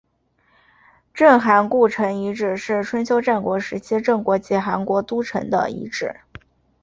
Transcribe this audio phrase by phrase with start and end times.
[1.13, 6.21] 郑韩故城遗址是春秋战国时期郑国及韩国都城的遗址。